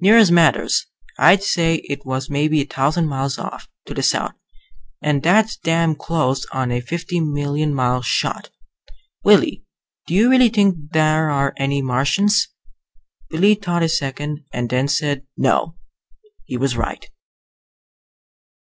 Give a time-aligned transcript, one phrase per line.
[0.00, 0.86] "Near as matters.
[1.18, 4.32] I'd say it was maybe a thousand miles off, to the south.
[5.02, 8.48] And that's damn close on a fifty million mile shot.
[9.24, 9.66] Willie,
[10.06, 12.48] do you really think there are any Martians?"
[13.30, 15.76] Willie thought a second and then said, "No."
[16.46, 17.06] He was right.